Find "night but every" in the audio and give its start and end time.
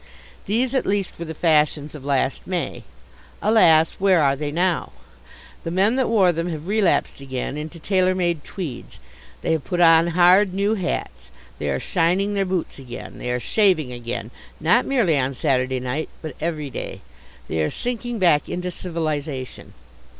15.79-16.71